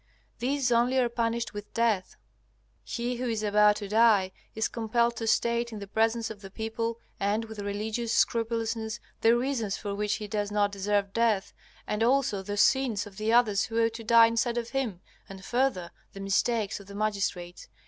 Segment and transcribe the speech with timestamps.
[0.39, 2.15] These only are punished with death.
[2.83, 6.49] He who is about to die is compelled to state in the presence of the
[6.49, 11.53] people and with religious scrupulousness the reasons for which he does not deserve death,
[11.85, 15.45] and also the sins of the others who ought to die instead of him, and
[15.45, 17.67] further the mistakes of the magistrates.